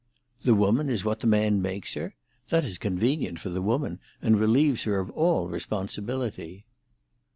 "The 0.41 0.55
woman 0.55 0.89
is 0.89 1.05
what 1.05 1.19
the 1.19 1.27
man 1.27 1.61
makes 1.61 1.93
her? 1.93 2.15
That 2.49 2.65
is 2.65 2.79
convenient 2.79 3.39
for 3.39 3.49
the 3.49 3.61
woman, 3.61 3.99
and 4.19 4.39
relieves 4.39 4.81
her 4.85 4.99
of 4.99 5.11
all 5.11 5.47
responsibility." 5.47 6.65